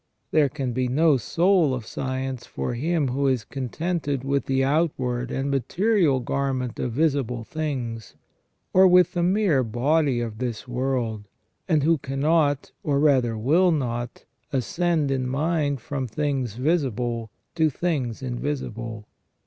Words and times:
There 0.31 0.49
can 0.49 0.73
be 0.73 0.87
no 0.87 1.17
soul 1.17 1.75
of 1.75 1.85
science 1.85 2.47
for 2.47 2.73
him 2.73 3.09
who 3.09 3.27
is 3.27 3.43
contented 3.45 4.23
with 4.23 4.47
the 4.47 4.63
outward 4.63 5.29
and 5.29 5.51
material 5.51 6.19
garment 6.21 6.79
of 6.79 6.91
visible 6.93 7.43
things, 7.43 8.15
or 8.73 8.87
with 8.87 9.13
the 9.13 9.21
mere 9.21 9.63
body 9.63 10.19
of 10.19 10.39
this 10.39 10.67
world, 10.67 11.25
and 11.67 11.83
who 11.83 11.99
cannot, 11.99 12.71
or 12.81 12.99
rather 12.99 13.37
will 13.37 13.69
not, 13.71 14.25
ascend 14.51 15.11
in 15.11 15.27
mind 15.29 15.79
from 15.81 16.07
things 16.07 16.55
visible 16.55 17.29
to 17.53 17.69
things 17.69 18.23
invisible. 18.23 19.05